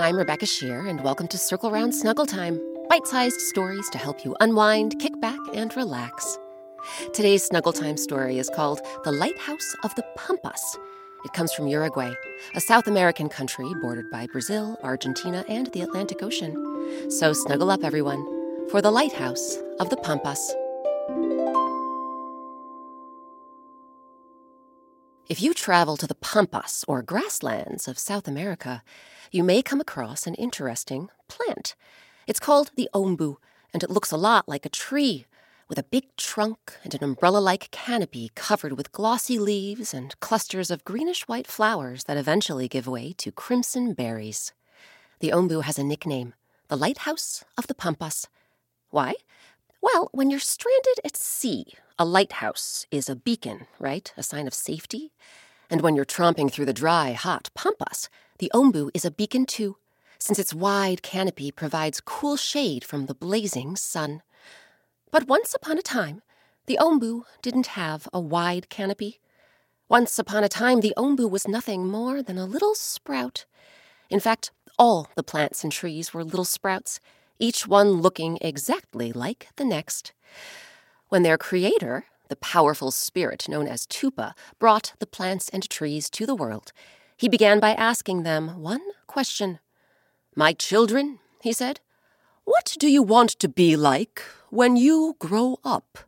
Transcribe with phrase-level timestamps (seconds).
[0.00, 4.24] I'm Rebecca Sheir, and welcome to Circle Round Snuggle Time bite sized stories to help
[4.24, 6.38] you unwind, kick back, and relax.
[7.12, 10.78] Today's Snuggle Time story is called The Lighthouse of the Pampas.
[11.24, 12.12] It comes from Uruguay,
[12.54, 17.10] a South American country bordered by Brazil, Argentina, and the Atlantic Ocean.
[17.10, 18.24] So snuggle up, everyone,
[18.70, 20.54] for The Lighthouse of the Pampas.
[25.28, 28.82] If you travel to the pampas or grasslands of South America,
[29.30, 31.74] you may come across an interesting plant.
[32.26, 33.36] It's called the ombu,
[33.74, 35.26] and it looks a lot like a tree,
[35.68, 40.70] with a big trunk and an umbrella like canopy covered with glossy leaves and clusters
[40.70, 44.54] of greenish white flowers that eventually give way to crimson berries.
[45.20, 46.32] The ombu has a nickname
[46.68, 48.28] the Lighthouse of the Pampas.
[48.88, 49.12] Why?
[49.82, 54.12] Well, when you're stranded at sea, a lighthouse is a beacon, right?
[54.16, 55.10] A sign of safety.
[55.68, 59.76] And when you're tromping through the dry, hot pampas, the ombu is a beacon too,
[60.18, 64.22] since its wide canopy provides cool shade from the blazing sun.
[65.10, 66.22] But once upon a time,
[66.66, 69.20] the ombu didn't have a wide canopy.
[69.88, 73.44] Once upon a time, the ombu was nothing more than a little sprout.
[74.08, 77.00] In fact, all the plants and trees were little sprouts,
[77.40, 80.12] each one looking exactly like the next.
[81.08, 86.26] When their creator, the powerful spirit known as Tupa, brought the plants and trees to
[86.26, 86.72] the world,
[87.16, 89.58] he began by asking them one question.
[90.36, 91.80] My children, he said,
[92.44, 95.98] what do you want to be like when you grow up?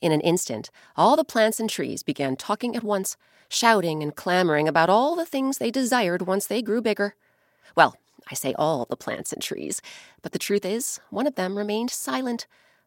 [0.00, 3.16] In an instant, all the plants and trees began talking at once,
[3.48, 7.14] shouting and clamoring about all the things they desired once they grew bigger.
[7.74, 7.96] Well,
[8.30, 9.82] I say all the plants and trees,
[10.22, 12.46] but the truth is, one of them remained silent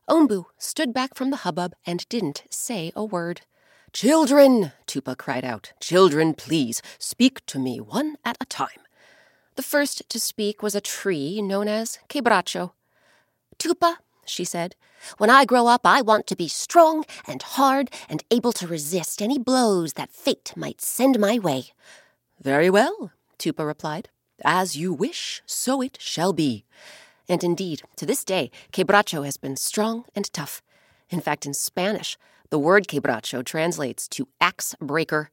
[0.10, 3.42] Ombu stood back from the hubbub and didn't say a word.
[3.92, 5.74] Children, Tupa cried out.
[5.82, 8.80] Children, please, speak to me one at a time.
[9.56, 12.72] The first to speak was a tree known as quebracho.
[13.60, 14.76] Tupa, she said,
[15.18, 19.22] when I grow up, I want to be strong and hard and able to resist
[19.22, 21.72] any blows that fate might send my way.
[22.42, 24.10] Very well, Tupa replied.
[24.46, 26.64] As you wish, so it shall be.
[27.30, 30.62] And indeed, to this day, quebracho has been strong and tough.
[31.10, 32.18] In fact, in Spanish,
[32.50, 35.30] the word quebracho translates to axe breaker.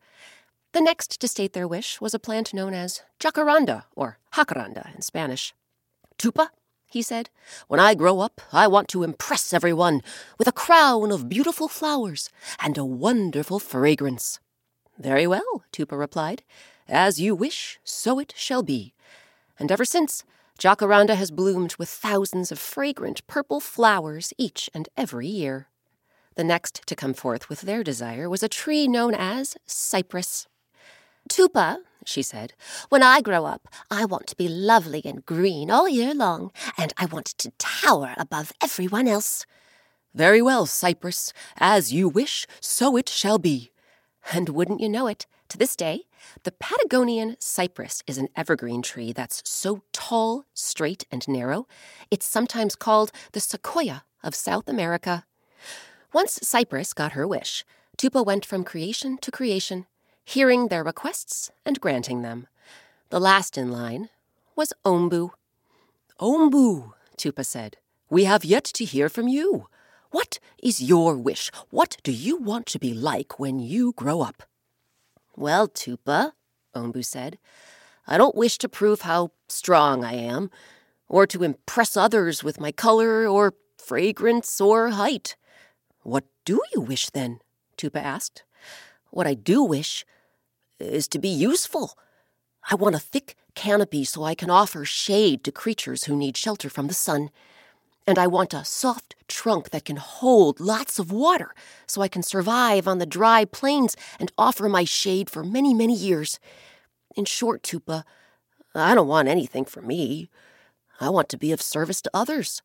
[0.73, 5.03] The next to state their wish was a plant known as jacaranda, or jacaranda in
[5.03, 5.55] Spanish.
[6.19, 6.49] Tupa,
[6.91, 7.31] he said,
[7.69, 10.03] when I grow up, I want to impress everyone
[10.39, 14.41] with a crown of beautiful flowers and a wonderful fragrance.
[14.99, 16.43] Very well, Tupa replied.
[16.89, 18.95] As you wish, so it shall be.
[19.59, 20.25] And ever since,
[20.59, 25.69] Jacaranda has bloomed with thousands of fragrant purple flowers each and every year.
[26.37, 30.47] The next to come forth with their desire was a tree known as cypress.
[31.29, 32.53] Tupa, she said,
[32.89, 36.93] when I grow up, I want to be lovely and green all year long, and
[36.99, 39.47] I want to tower above everyone else.
[40.15, 41.33] Very well, Cypress.
[41.57, 43.73] As you wish, so it shall be.
[44.33, 46.03] And wouldn't you know it, to this day,
[46.43, 51.67] the Patagonian cypress is an evergreen tree that's so tall, straight, and narrow,
[52.11, 55.25] it's sometimes called the sequoia of South America.
[56.13, 57.65] Once Cypress got her wish,
[57.99, 59.87] Tupa went from creation to creation,
[60.25, 62.47] hearing their requests and granting them.
[63.11, 64.09] The last in line
[64.57, 65.31] was Ombu.
[66.21, 67.77] Ombu, Tupa said,
[68.11, 69.69] we have yet to hear from you.
[70.11, 71.51] What is your wish?
[71.71, 74.45] What do you want to be like when you grow up?
[75.37, 76.33] Well, Tupa,
[76.75, 77.39] Ombu said,
[78.07, 80.51] I don't wish to prove how strong I am,
[81.09, 85.37] or to impress others with my color, or fragrance, or height.
[86.03, 87.41] What do you wish then?
[87.77, 88.45] Tupa asked.
[89.11, 90.05] What I do wish
[90.79, 91.97] is to be useful.
[92.71, 96.69] I want a thick canopy so I can offer shade to creatures who need shelter
[96.69, 97.31] from the sun.
[98.07, 101.55] And I want a soft trunk that can hold lots of water
[101.87, 105.95] so I can survive on the dry plains and offer my shade for many, many
[105.95, 106.39] years.
[107.17, 108.05] In short, Tupa,
[108.75, 110.29] I don't want anything for me.
[111.01, 112.61] I want to be of service to others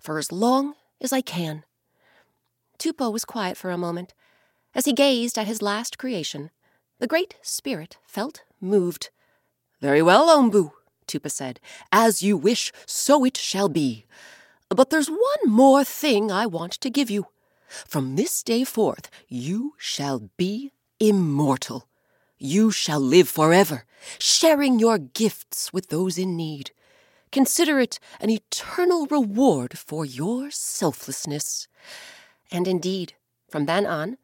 [0.00, 1.64] for as long as I can.
[2.78, 4.14] Tupa was quiet for a moment.
[4.74, 6.50] As he gazed at his last creation,
[6.98, 9.10] the Great Spirit felt moved.
[9.80, 10.70] Very well, Ombu,
[11.06, 11.60] Tupa said.
[11.92, 14.06] As you wish, so it shall be.
[14.70, 17.26] But there's one more thing I want to give you.
[17.68, 21.88] From this day forth, you shall be immortal.
[22.38, 23.84] You shall live forever,
[24.18, 26.70] sharing your gifts with those in need.
[27.32, 31.66] Consider it an eternal reward for your selflessness.
[32.50, 33.14] And indeed,
[33.48, 34.18] from then on,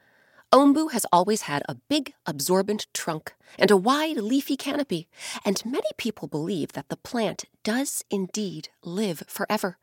[0.53, 5.09] Ombu has always had a big, absorbent trunk and a wide, leafy canopy,
[5.45, 9.79] and many people believe that the plant does indeed live forever.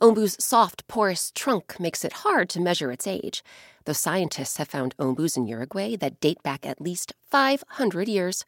[0.00, 3.42] Ombu's soft, porous trunk makes it hard to measure its age,
[3.86, 8.44] though scientists have found ombus in Uruguay that date back at least 500 years.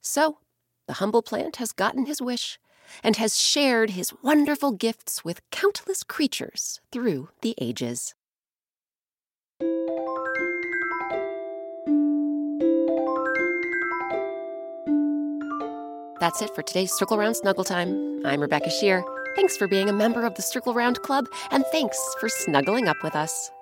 [0.00, 0.38] So,
[0.86, 2.60] the humble plant has gotten his wish
[3.02, 8.14] and has shared his wonderful gifts with countless creatures through the ages.
[16.20, 18.24] That's it for today's Circle Round Snuggle Time.
[18.24, 19.17] I'm Rebecca Sheir.
[19.38, 22.96] Thanks for being a member of the Circle Round Club, and thanks for snuggling up
[23.04, 23.52] with us.